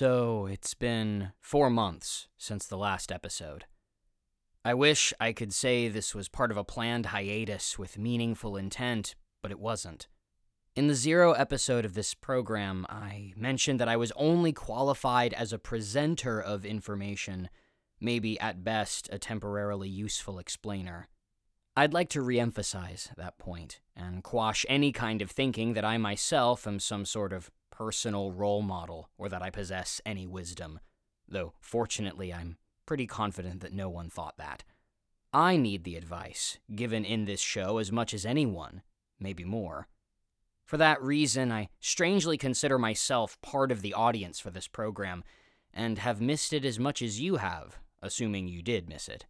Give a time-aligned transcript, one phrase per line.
[0.00, 3.64] So, it's been four months since the last episode.
[4.64, 9.16] I wish I could say this was part of a planned hiatus with meaningful intent,
[9.42, 10.06] but it wasn't.
[10.76, 15.52] In the zero episode of this program, I mentioned that I was only qualified as
[15.52, 17.48] a presenter of information,
[18.00, 21.08] maybe at best a temporarily useful explainer.
[21.76, 26.68] I'd like to reemphasize that point and quash any kind of thinking that I myself
[26.68, 30.80] am some sort of personal role model or that I possess any wisdom,
[31.28, 34.64] though fortunately I'm pretty confident that no one thought that.
[35.32, 38.82] I need the advice given in this show as much as anyone,
[39.20, 39.86] maybe more.
[40.64, 45.22] For that reason, I strangely consider myself part of the audience for this program
[45.72, 49.24] and have missed it as much as you have, assuming you did miss it.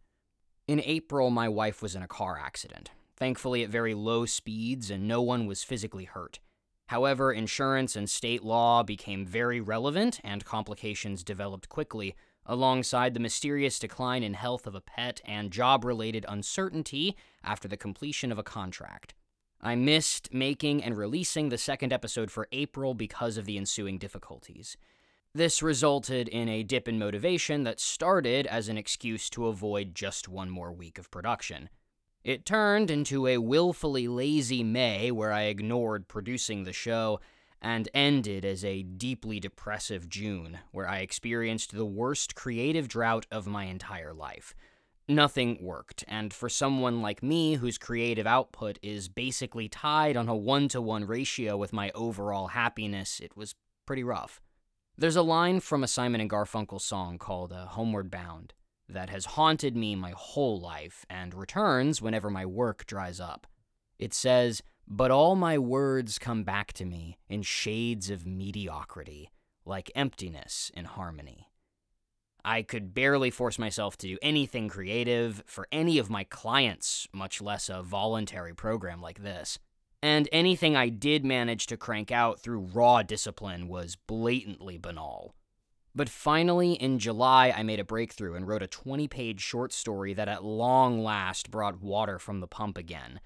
[0.67, 5.07] In April, my wife was in a car accident, thankfully at very low speeds, and
[5.07, 6.39] no one was physically hurt.
[6.89, 12.15] However, insurance and state law became very relevant, and complications developed quickly,
[12.47, 17.77] alongside the mysterious decline in health of a pet and job related uncertainty after the
[17.77, 19.13] completion of a contract.
[19.61, 24.75] I missed making and releasing the second episode for April because of the ensuing difficulties.
[25.35, 30.27] This resulted in a dip in motivation that started as an excuse to avoid just
[30.27, 31.69] one more week of production.
[32.23, 37.19] It turned into a willfully lazy May where I ignored producing the show,
[37.61, 43.47] and ended as a deeply depressive June where I experienced the worst creative drought of
[43.47, 44.53] my entire life.
[45.07, 50.35] Nothing worked, and for someone like me whose creative output is basically tied on a
[50.35, 54.39] one to one ratio with my overall happiness, it was pretty rough.
[54.97, 58.53] There's a line from a Simon and Garfunkel song called uh, Homeward Bound
[58.89, 63.47] that has haunted me my whole life and returns whenever my work dries up.
[63.97, 69.29] It says, But all my words come back to me in shades of mediocrity,
[69.65, 71.49] like emptiness in harmony.
[72.43, 77.41] I could barely force myself to do anything creative for any of my clients, much
[77.41, 79.59] less a voluntary program like this.
[80.01, 85.35] And anything I did manage to crank out through raw discipline was blatantly banal.
[85.99, 90.13] But finally, in July, I made a breakthrough and wrote a 20 page short story
[90.13, 93.19] that at long last brought water from the pump again.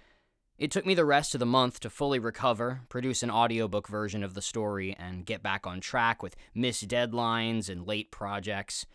[0.57, 4.23] It took me the rest of the month to fully recover, produce an audiobook version
[4.23, 8.87] of the story, and get back on track with missed deadlines and late projects.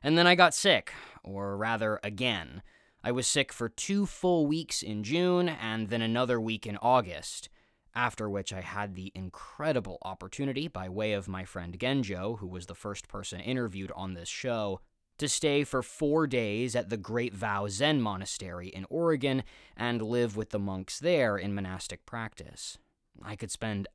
[0.00, 0.92] And then I got sick,
[1.24, 2.62] or rather, again.
[3.02, 7.48] I was sick for two full weeks in June and then another week in August
[7.94, 12.66] after which I had the incredible opportunity, by way of my friend Genjo, who was
[12.66, 14.80] the first person interviewed on this show,
[15.18, 19.44] to stay for four days at the Great Vow Zen Monastery in Oregon
[19.76, 22.78] and live with the monks there in monastic practice.
[23.22, 23.86] I could spend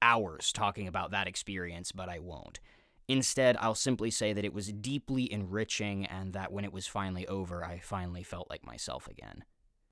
[0.00, 2.60] hours talking about that experience, but I won't.
[3.08, 7.26] Instead, I'll simply say that it was deeply enriching and that when it was finally
[7.26, 9.44] over, I finally felt like myself again.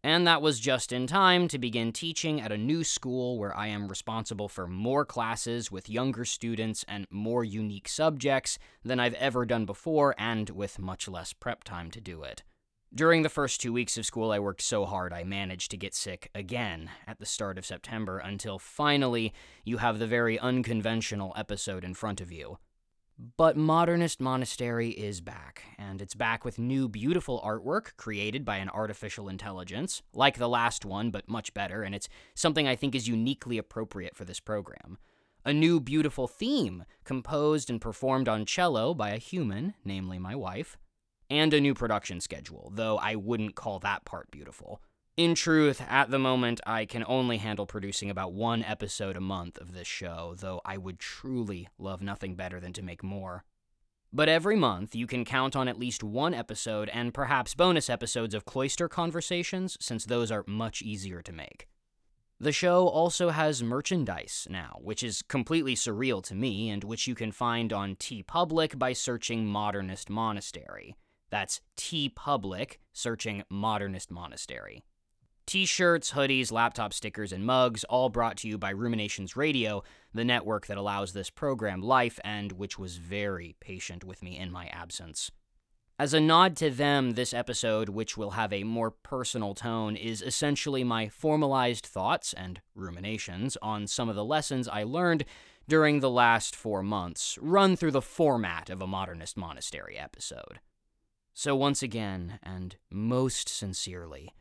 [0.07, 3.67] And that was just in time to begin teaching at a new school where I
[3.67, 9.45] am responsible for more classes with younger students and more unique subjects than I've ever
[9.45, 12.45] done before, and with much less prep time to do it.
[12.95, 15.93] During the first two weeks of school, I worked so hard I managed to get
[15.93, 19.33] sick again at the start of September until finally
[19.65, 22.59] you have the very unconventional episode in front of you.
[23.19, 28.69] But Modernist Monastery is back, and it's back with new beautiful artwork created by an
[28.69, 33.09] artificial intelligence, like the last one, but much better, and it's something I think is
[33.09, 34.99] uniquely appropriate for this program.
[35.47, 40.77] A new beautiful theme, composed and performed on cello by a human, namely my wife,
[41.31, 44.83] and a new production schedule, though I wouldn't call that part beautiful.
[45.17, 49.57] In truth, at the moment, I can only handle producing about one episode a month
[49.57, 53.43] of this show, though I would truly love nothing better than to make more.
[54.13, 58.35] But every month, you can count on at least one episode and perhaps bonus episodes
[58.35, 61.67] of Cloister Conversations, since those are much easier to make.
[62.39, 67.15] The show also has merchandise now, which is completely surreal to me and which you
[67.15, 70.95] can find on TeePublic by searching Modernist Monastery.
[71.31, 74.85] That's TeePublic, searching Modernist Monastery.
[75.47, 80.25] T shirts, hoodies, laptop stickers, and mugs, all brought to you by Ruminations Radio, the
[80.25, 84.67] network that allows this program life and which was very patient with me in my
[84.67, 85.31] absence.
[86.01, 90.21] As a nod to them, this episode, which will have a more personal tone, is
[90.21, 95.25] essentially my formalized thoughts and ruminations on some of the lessons I learned
[95.69, 100.59] during the last four months, run through the format of a modernist monastery episode.
[101.35, 104.35] So, once again, and most sincerely,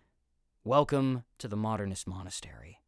[0.67, 2.79] Welcome to the Modernist Monastery.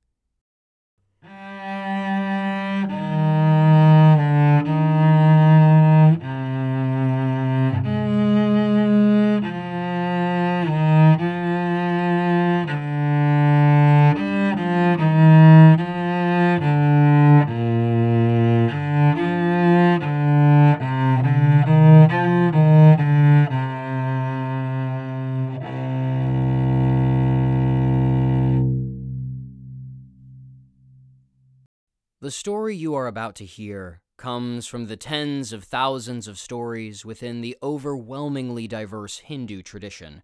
[32.27, 37.05] The story you are about to hear comes from the tens of thousands of stories
[37.05, 40.23] within the overwhelmingly diverse Hindu tradition.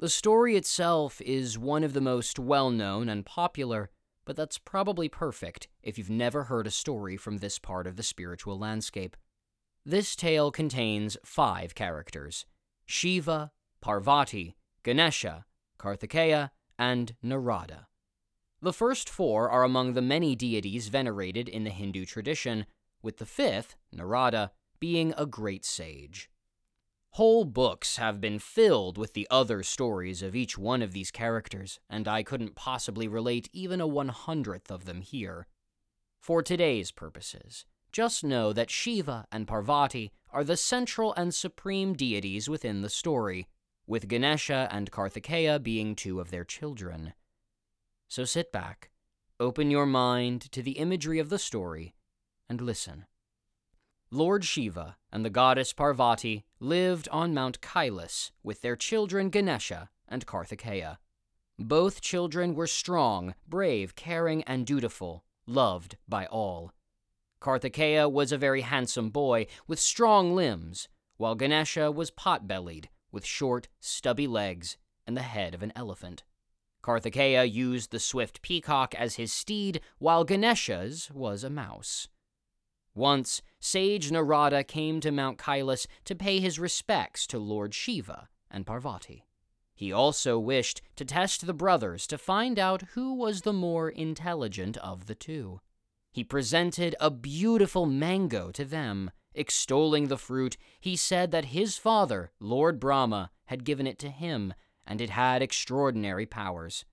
[0.00, 3.88] The story itself is one of the most well known and popular,
[4.24, 8.02] but that's probably perfect if you've never heard a story from this part of the
[8.02, 9.16] spiritual landscape.
[9.86, 12.46] This tale contains five characters
[12.84, 15.44] Shiva, Parvati, Ganesha,
[15.78, 16.50] Karthikeya,
[16.80, 17.87] and Narada.
[18.60, 22.66] The first four are among the many deities venerated in the Hindu tradition,
[23.02, 24.50] with the fifth, Narada,
[24.80, 26.28] being a great sage.
[27.12, 31.78] Whole books have been filled with the other stories of each one of these characters,
[31.88, 35.46] and I couldn't possibly relate even a one hundredth of them here.
[36.20, 42.48] For today's purposes, just know that Shiva and Parvati are the central and supreme deities
[42.48, 43.48] within the story,
[43.86, 47.14] with Ganesha and Karthikeya being two of their children.
[48.08, 48.90] So sit back,
[49.38, 51.94] open your mind to the imagery of the story,
[52.48, 53.04] and listen.
[54.10, 60.26] Lord Shiva and the goddess Parvati lived on Mount Kailas with their children Ganesha and
[60.26, 60.96] Karthikeya.
[61.58, 66.72] Both children were strong, brave, caring, and dutiful, loved by all.
[67.42, 70.88] Karthikeya was a very handsome boy with strong limbs,
[71.18, 76.22] while Ganesha was pot bellied, with short, stubby legs and the head of an elephant.
[76.88, 82.08] Karthikeya used the swift peacock as his steed, while Ganesha's was a mouse.
[82.94, 88.64] Once, sage Narada came to Mount Kailas to pay his respects to Lord Shiva and
[88.64, 89.26] Parvati.
[89.74, 94.78] He also wished to test the brothers to find out who was the more intelligent
[94.78, 95.60] of the two.
[96.10, 99.10] He presented a beautiful mango to them.
[99.34, 104.54] Extolling the fruit, he said that his father, Lord Brahma, had given it to him
[104.88, 106.84] and it had extraordinary powers.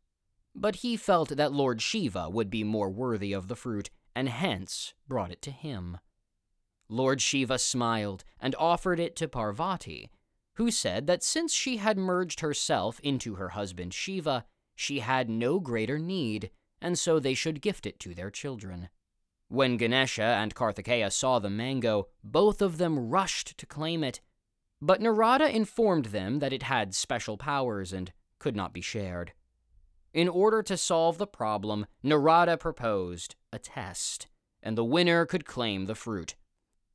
[0.53, 4.93] But he felt that Lord Shiva would be more worthy of the fruit, and hence
[5.07, 5.97] brought it to him.
[6.87, 10.11] Lord Shiva smiled and offered it to Parvati,
[10.55, 14.45] who said that since she had merged herself into her husband Shiva,
[14.75, 16.51] she had no greater need,
[16.81, 18.89] and so they should gift it to their children.
[19.47, 24.19] When Ganesha and Karthikeya saw the mango, both of them rushed to claim it,
[24.81, 29.33] but Narada informed them that it had special powers and could not be shared.
[30.13, 34.27] In order to solve the problem, Narada proposed a test,
[34.63, 36.35] and the winner could claim the fruit.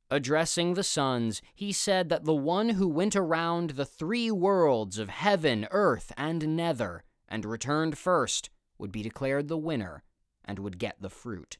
[0.09, 5.09] Addressing the sons, he said that the one who went around the three worlds of
[5.09, 10.03] heaven, earth, and nether, and returned first, would be declared the winner
[10.43, 11.57] and would get the fruit.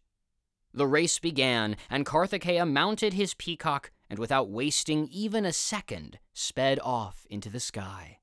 [0.74, 6.78] The race began, and Karthikeya mounted his peacock and without wasting even a second, sped
[6.84, 8.20] off into the sky.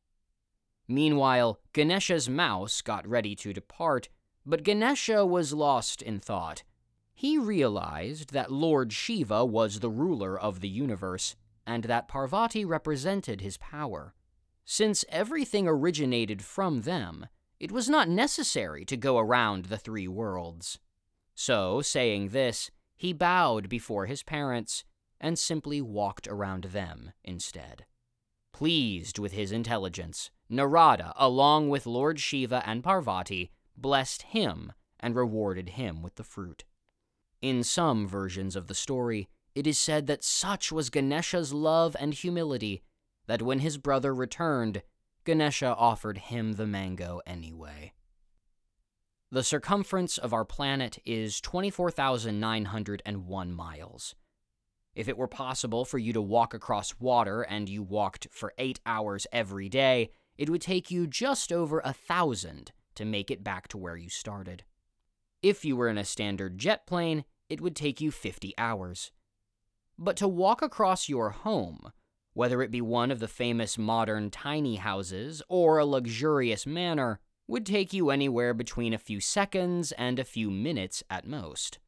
[0.87, 4.11] Meanwhile, Ganesha's mouse got ready to depart,
[4.45, 6.63] but Ganesha was lost in thought.
[7.15, 11.37] He realized that Lord Shiva was the ruler of the universe,
[11.67, 14.15] and that Parvati represented his power.
[14.67, 17.29] Since everything originated from them,
[17.59, 20.79] it was not necessary to go around the three worlds.
[21.35, 24.85] So, saying this, he bowed before his parents
[25.21, 27.85] and simply walked around them instead.
[28.53, 35.71] Pleased with his intelligence, Narada, along with Lord Shiva and Parvati, blessed him and rewarded
[35.71, 36.65] him with the fruit.
[37.41, 42.15] In some versions of the story, it is said that such was Ganesha's love and
[42.15, 42.83] humility
[43.27, 44.83] that when his brother returned,
[45.25, 47.93] Ganesha offered him the mango anyway.
[49.31, 54.15] The circumference of our planet is 24,901 miles.
[54.95, 58.81] If it were possible for you to walk across water and you walked for eight
[58.85, 63.69] hours every day, it would take you just over a thousand to make it back
[63.69, 64.65] to where you started.
[65.43, 69.13] If you were in a standard jet plane, it would take you 50 hours.
[69.99, 71.93] But to walk across your home,
[72.35, 77.65] whether it be one of the famous modern tiny houses or a luxurious manor, would
[77.65, 81.79] take you anywhere between a few seconds and a few minutes at most.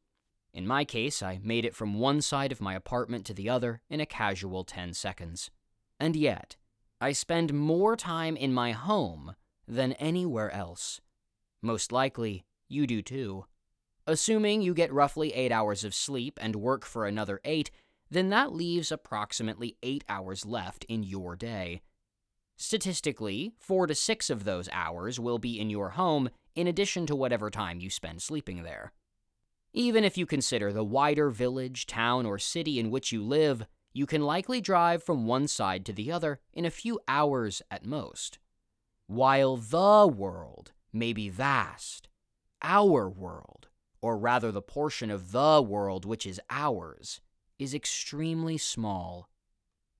[0.53, 3.81] In my case, I made it from one side of my apartment to the other
[3.89, 5.49] in a casual 10 seconds.
[5.99, 6.57] And yet,
[6.99, 9.35] I spend more time in my home
[9.67, 10.99] than anywhere else.
[11.61, 13.45] Most likely, you do too.
[14.05, 17.71] Assuming you get roughly 8 hours of sleep and work for another 8,
[18.09, 21.81] then that leaves approximately 8 hours left in your day.
[22.57, 27.15] Statistically, four to six of those hours will be in your home, in addition to
[27.15, 28.91] whatever time you spend sleeping there.
[29.73, 34.05] Even if you consider the wider village, town, or city in which you live, you
[34.05, 38.39] can likely drive from one side to the other in a few hours at most.
[39.07, 42.09] While the world may be vast,
[42.61, 43.69] our world,
[44.01, 47.21] or rather the portion of the world which is ours,
[47.57, 49.29] is extremely small.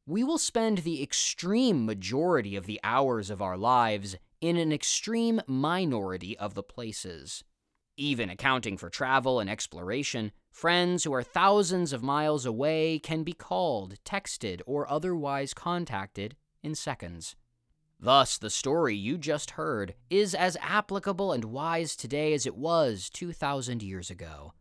[0.06, 5.42] We will spend the extreme majority of the hours of our lives in an extreme
[5.48, 7.44] minority of the places.
[7.98, 13.33] Even accounting for travel and exploration, friends who are thousands of miles away can be
[13.33, 17.36] called, texted, or otherwise contacted in seconds.
[18.00, 23.10] Thus, the story you just heard is as applicable and wise today as it was
[23.12, 24.53] 2,000 years ago.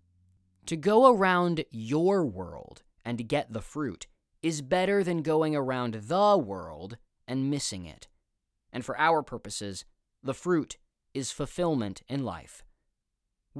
[0.66, 4.06] To go around your world and get the fruit
[4.42, 8.08] is better than going around the world and missing it.
[8.72, 9.84] And for our purposes,
[10.22, 10.76] the fruit
[11.14, 12.62] is fulfillment in life.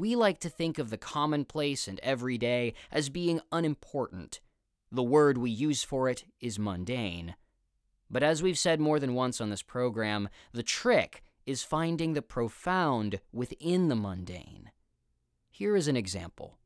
[0.01, 4.41] We like to think of the commonplace and everyday as being unimportant.
[4.91, 7.35] The word we use for it is mundane.
[8.11, 12.23] But as we've said more than once on this program, the trick is finding the
[12.23, 14.71] profound within the mundane.
[15.51, 16.57] Here is an example.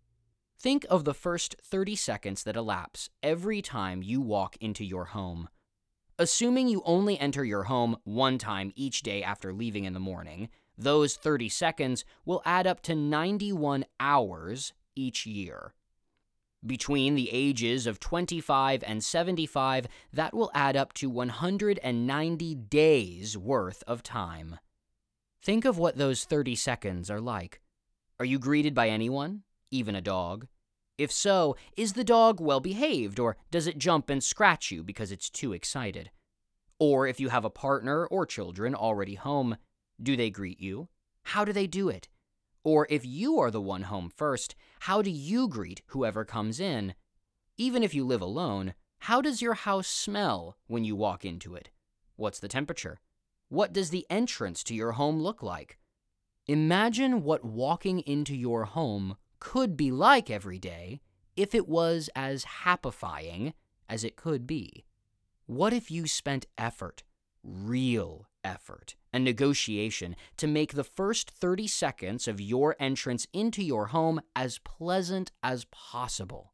[0.56, 5.48] Think of the first 30 seconds that elapse every time you walk into your home.
[6.20, 10.50] Assuming you only enter your home one time each day after leaving in the morning,
[10.76, 15.74] those 30 seconds will add up to 91 hours each year.
[16.64, 23.84] Between the ages of 25 and 75, that will add up to 190 days worth
[23.86, 24.58] of time.
[25.42, 27.60] Think of what those 30 seconds are like.
[28.18, 30.46] Are you greeted by anyone, even a dog?
[30.96, 35.12] If so, is the dog well behaved, or does it jump and scratch you because
[35.12, 36.10] it's too excited?
[36.78, 39.56] Or if you have a partner or children already home,
[40.02, 40.88] do they greet you?
[41.22, 42.08] How do they do it?
[42.62, 46.94] Or if you are the one home first, how do you greet whoever comes in?
[47.56, 51.70] Even if you live alone, how does your house smell when you walk into it?
[52.16, 53.00] What's the temperature?
[53.48, 55.78] What does the entrance to your home look like?
[56.46, 61.00] Imagine what walking into your home could be like every day
[61.36, 63.52] if it was as happifying
[63.88, 64.84] as it could be.
[65.46, 67.02] What if you spent effort,
[67.42, 73.86] real effort, and negotiation to make the first 30 seconds of your entrance into your
[73.86, 76.52] home as pleasant as possible.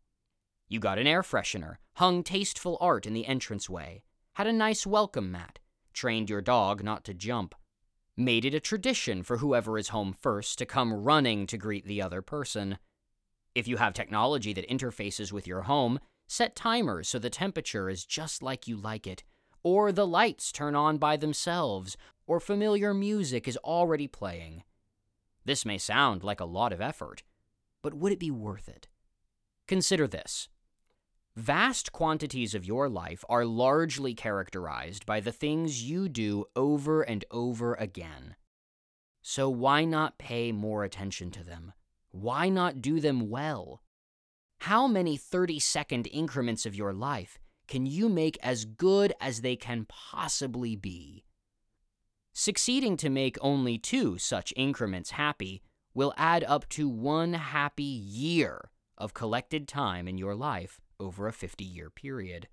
[0.69, 4.03] You got an air freshener, hung tasteful art in the entranceway,
[4.35, 5.59] had a nice welcome mat,
[5.93, 7.55] trained your dog not to jump,
[8.17, 12.01] made it a tradition for whoever is home first to come running to greet the
[12.01, 12.79] other person.
[13.55, 18.05] If you have technology that interfaces with your home, set timers so the temperature is
[18.05, 19.25] just like you like it,
[19.63, 24.63] or the lights turn on by themselves, or familiar music is already playing.
[25.45, 27.23] This may sound like a lot of effort,
[27.83, 28.89] but would it be worth it?
[29.67, 30.49] Consider this.
[31.37, 37.25] Vast quantities of your life are largely characterized by the things you do over and
[37.31, 38.35] over again.
[39.23, 41.73] So why not pay more attention to them?
[42.11, 43.83] Why not do them well?
[44.61, 47.39] How many 30 second increments of your life
[47.71, 51.25] can you make as good as they can possibly be?
[52.33, 55.63] Succeeding to make only two such increments happy
[55.95, 61.33] will add up to one happy year of collected time in your life over a
[61.33, 62.49] 50 year period.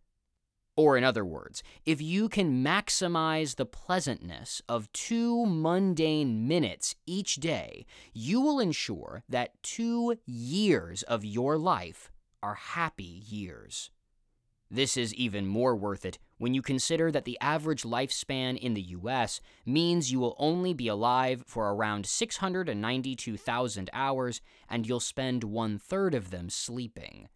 [0.76, 7.38] Or, in other words, if you can maximize the pleasantness of two mundane minutes each
[7.38, 12.12] day, you will ensure that two years of your life
[12.44, 13.90] are happy years.
[14.70, 18.82] This is even more worth it when you consider that the average lifespan in the
[18.82, 25.78] US means you will only be alive for around 692,000 hours and you'll spend one
[25.78, 27.30] third of them sleeping.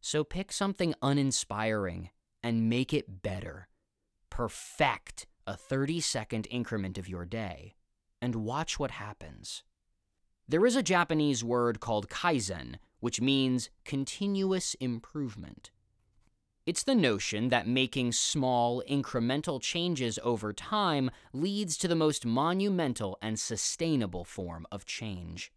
[0.00, 2.10] So pick something uninspiring
[2.42, 3.68] and make it better.
[4.28, 7.76] Perfect a 30 second increment of your day
[8.20, 9.62] and watch what happens.
[10.48, 15.70] There is a Japanese word called kaizen, which means continuous improvement.
[16.66, 23.16] It's the notion that making small, incremental changes over time leads to the most monumental
[23.22, 25.52] and sustainable form of change.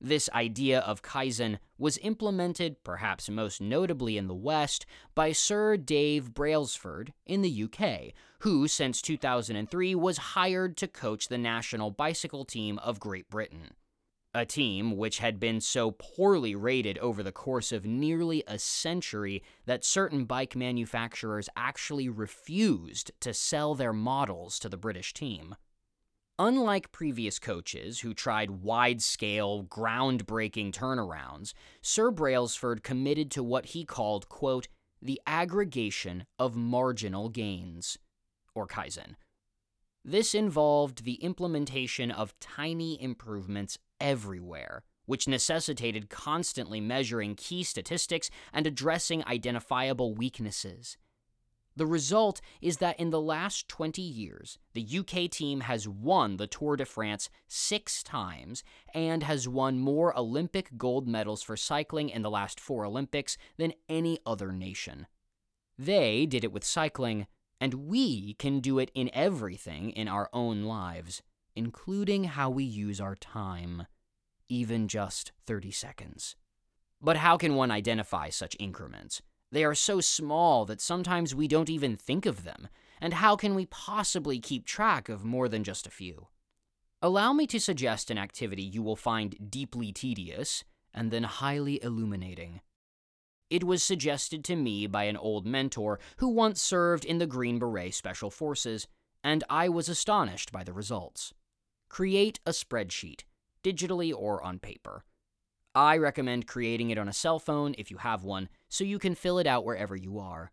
[0.00, 6.32] This idea of Kaizen was implemented, perhaps most notably in the West, by Sir Dave
[6.32, 12.78] Brailsford in the UK, who since 2003 was hired to coach the national bicycle team
[12.78, 13.74] of Great Britain
[14.34, 19.42] a team which had been so poorly rated over the course of nearly a century
[19.66, 25.54] that certain bike manufacturers actually refused to sell their models to the British team.
[26.38, 33.84] Unlike previous coaches who tried wide scale, groundbreaking turnarounds, Sir Brailsford committed to what he
[33.84, 34.68] called, quote,
[35.02, 37.98] the aggregation of marginal gains,
[38.54, 39.16] or Kaizen.
[40.04, 48.66] This involved the implementation of tiny improvements everywhere, which necessitated constantly measuring key statistics and
[48.66, 50.96] addressing identifiable weaknesses.
[51.78, 56.48] The result is that in the last 20 years, the UK team has won the
[56.48, 62.22] Tour de France six times and has won more Olympic gold medals for cycling in
[62.22, 65.06] the last four Olympics than any other nation.
[65.78, 67.28] They did it with cycling,
[67.60, 71.22] and we can do it in everything in our own lives,
[71.58, 73.86] including how we use our time
[74.48, 76.36] even just 30 seconds.
[77.00, 79.22] But how can one identify such increments?
[79.50, 82.68] They are so small that sometimes we don't even think of them,
[83.00, 86.28] and how can we possibly keep track of more than just a few?
[87.00, 92.60] Allow me to suggest an activity you will find deeply tedious and then highly illuminating.
[93.48, 97.58] It was suggested to me by an old mentor who once served in the Green
[97.58, 98.88] Beret Special Forces,
[99.22, 101.32] and I was astonished by the results.
[101.88, 103.22] Create a spreadsheet
[103.62, 105.04] digitally or on paper.
[105.74, 109.14] I recommend creating it on a cell phone if you have one, so you can
[109.14, 110.50] fill it out wherever you are.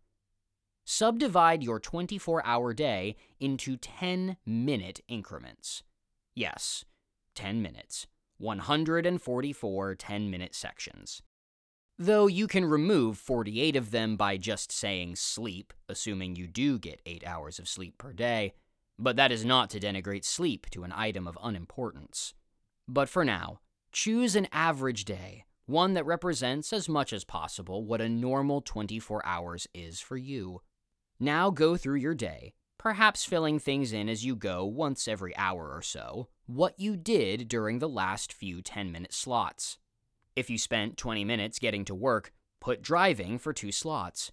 [0.86, 5.84] Subdivide your 24 hour day into 10 minute increments.
[6.36, 6.86] Yes,
[7.34, 8.08] 10 minutes.
[8.38, 11.22] 144 10 minute sections.
[11.98, 17.02] Though you can remove 48 of them by just saying sleep, assuming you do get
[17.06, 18.54] 8 hours of sleep per day,
[18.98, 22.34] but that is not to denigrate sleep to an item of unimportance.
[22.88, 23.60] But for now,
[23.92, 29.26] choose an average day, one that represents as much as possible what a normal 24
[29.26, 30.62] hours is for you.
[31.20, 35.74] Now go through your day, perhaps filling things in as you go once every hour
[35.74, 39.78] or so, what you did during the last few 10 minute slots.
[40.36, 44.32] If you spent 20 minutes getting to work, put driving for two slots.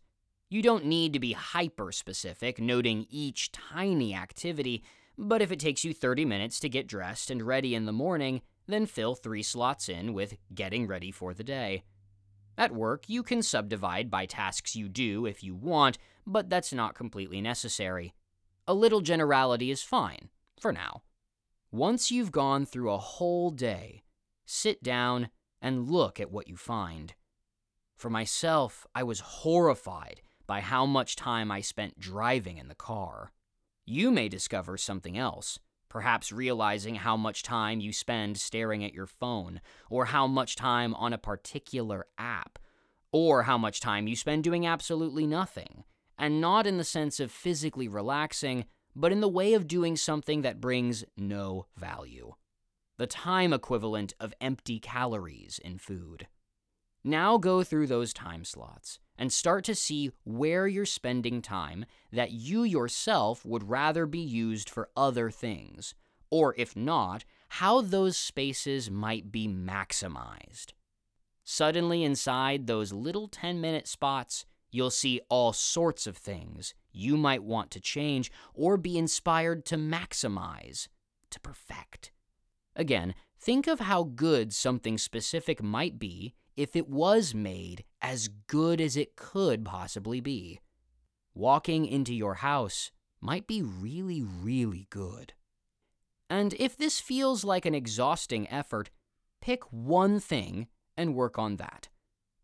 [0.53, 4.83] You don't need to be hyper specific, noting each tiny activity
[5.19, 8.41] but if it takes you 30 minutes to get dressed and ready in the morning,
[8.67, 11.85] then fill three slots in with getting ready for the day.
[12.57, 16.95] At work, you can subdivide by tasks you do if you want, but that's not
[16.95, 18.15] completely necessary.
[18.67, 20.29] A little generality is fine,
[20.61, 21.03] for now.
[21.71, 24.03] Once you've gone through a whole day,
[24.45, 27.15] sit down and look at what you find.
[27.97, 30.21] For myself, I was horrified
[30.53, 33.33] by how much time I spent driving in the car.
[33.87, 39.07] You may discover something else, perhaps realizing how much time you spend staring at your
[39.07, 42.59] phone, or how much time on a particular app,
[43.13, 45.85] or how much time you spend doing absolutely nothing,
[46.19, 50.43] and not in the sense of physically relaxing, but in the way of doing something
[50.43, 52.35] that brings no value.
[52.99, 56.27] The time equivalent of empty calories in food.
[57.03, 62.33] Now go through those time slots and start to see where you're spending time that
[62.33, 65.95] you yourself would rather be used for other things,
[66.29, 70.73] or if not, how those spaces might be maximized.
[71.45, 77.45] Suddenly, inside those little 10 minute spots, you'll see all sorts of things you might
[77.45, 80.89] want to change or be inspired to maximize,
[81.31, 82.11] to perfect.
[82.75, 88.81] Again, think of how good something specific might be if it was made as good
[88.81, 90.61] as it could possibly be.
[91.35, 95.33] Walking into your house might be really, really good.
[96.29, 98.91] And if this feels like an exhausting effort,
[99.41, 101.89] pick one thing and work on that.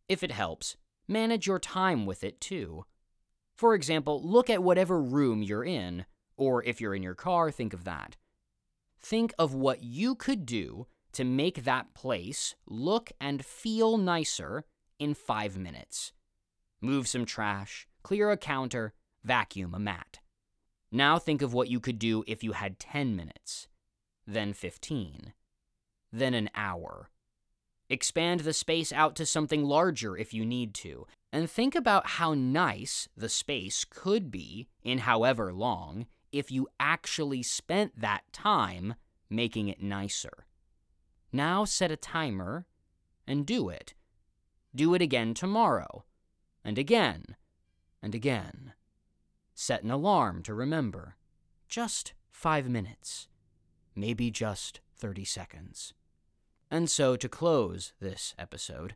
[0.09, 2.85] If it helps, manage your time with it too.
[3.57, 7.73] For example, look at whatever room you're in, or if you're in your car, think
[7.73, 8.16] of that.
[9.01, 10.87] Think of what you could do
[11.18, 14.62] to make that place look and feel nicer
[15.00, 16.12] in five minutes.
[16.81, 20.20] Move some trash, clear a counter, vacuum a mat.
[20.92, 23.66] Now think of what you could do if you had 10 minutes,
[24.28, 25.33] then 15,
[26.12, 27.11] then an hour.
[27.90, 32.33] Expand the space out to something larger if you need to, and think about how
[32.33, 38.94] nice the space could be in however long if you actually spent that time
[39.28, 40.44] making it nicer.
[41.32, 42.66] Now set a timer
[43.26, 43.94] and do it.
[44.74, 46.04] Do it again tomorrow,
[46.64, 47.36] and again,
[48.02, 48.72] and again.
[49.54, 51.16] Set an alarm to remember.
[51.68, 53.28] Just five minutes,
[53.94, 55.92] maybe just 30 seconds.
[56.70, 58.94] And so, to close this episode,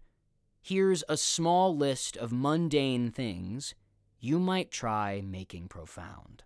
[0.61, 3.75] here's a small list of mundane things
[4.21, 6.45] you might try making profound.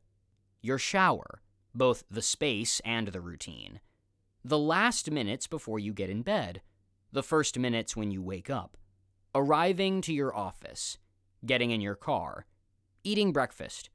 [0.63, 1.43] Your shower,
[1.75, 3.81] both the space and the routine
[4.47, 6.63] the last minutes before you get in bed,
[7.11, 8.77] the first minutes when you wake up,
[9.35, 10.99] arriving to your office,
[11.45, 12.47] getting in your car,
[13.03, 13.91] eating breakfast,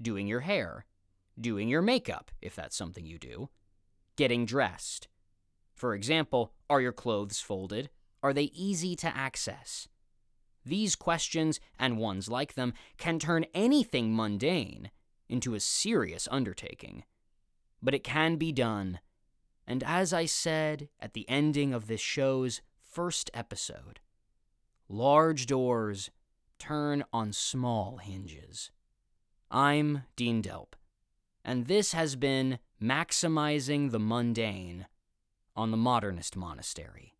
[0.00, 0.86] doing your hair,
[1.38, 3.50] doing your makeup, if that's something you do,
[4.16, 5.08] getting dressed,
[5.80, 7.88] For example, are your clothes folded?
[8.22, 9.88] Are they easy to access?
[10.62, 14.90] These questions, and ones like them, can turn anything mundane
[15.26, 17.04] into a serious undertaking.
[17.82, 19.00] But it can be done.
[19.70, 24.00] And as I said at the ending of this show's first episode,
[24.88, 26.10] large doors
[26.58, 28.72] turn on small hinges.
[29.48, 30.72] I'm Dean Delp,
[31.44, 34.88] and this has been Maximizing the Mundane
[35.54, 37.14] on the Modernist Monastery.